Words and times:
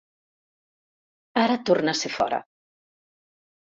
Ara 1.43 1.59
torna 1.71 1.95
a 1.97 2.03
ser 2.03 2.13
fora. 2.17 2.41